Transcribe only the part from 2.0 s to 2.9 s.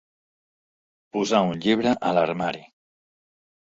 a l'armari.